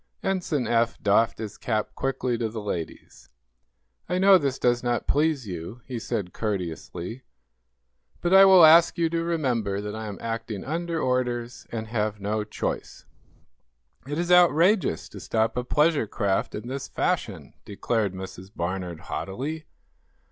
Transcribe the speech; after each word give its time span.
Ensign 0.23 0.65
Eph 0.65 0.99
doffed 1.03 1.37
his 1.37 1.59
cap 1.59 1.93
quickly 1.93 2.35
to 2.35 2.49
the 2.49 2.59
ladies. 2.59 3.29
"I 4.09 4.17
know 4.17 4.39
this 4.39 4.57
does 4.57 4.81
not 4.81 5.05
please 5.05 5.47
you," 5.47 5.81
he 5.85 5.99
said, 5.99 6.33
courteously, 6.33 7.21
"but 8.19 8.33
I 8.33 8.43
will 8.45 8.65
ask 8.65 8.97
you 8.97 9.11
to 9.11 9.23
remember 9.23 9.79
that 9.79 9.95
I 9.95 10.07
am 10.07 10.17
acting 10.19 10.63
under 10.65 10.99
orders, 10.99 11.67
and 11.71 11.85
have 11.89 12.19
no 12.19 12.43
choice." 12.43 13.05
"It 14.07 14.17
is 14.17 14.31
outrageous 14.31 15.07
to 15.09 15.19
stop 15.19 15.55
a 15.55 15.63
pleasure 15.63 16.07
craft 16.07 16.55
in 16.55 16.67
this 16.67 16.87
fashion!" 16.87 17.53
declared 17.63 18.15
Mrs. 18.15 18.49
Barnard, 18.55 19.01
haughtily. 19.01 19.67